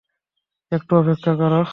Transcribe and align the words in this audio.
একটু 0.71 0.91
অপেক্ষা 0.95 1.33
করো। 1.35 1.61